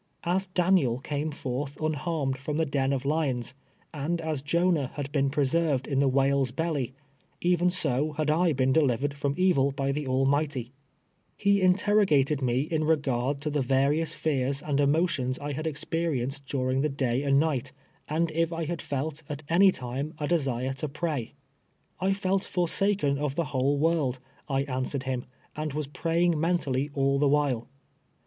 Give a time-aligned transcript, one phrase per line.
[0.23, 3.53] As Dan iel came f )rth unharmed from the den of lions,
[3.93, 6.95] and as Jonah had been ]»rescrved in the whale's belly,
[7.39, 10.73] even so had I been delivered from evil by the Al mighty,
[11.45, 16.81] lie interrogated me in regard to the various fears and emotions I had experienced during
[16.81, 17.51] the day ford's EEilARKS ON TIIE WAT.
[18.07, 21.35] 149 and night, and if I liad felt, at any time, a desire to pray.
[21.99, 24.17] I felt forsaken of the whole world,
[24.49, 25.25] I answered him,
[25.55, 27.67] and was praying mentally all the while.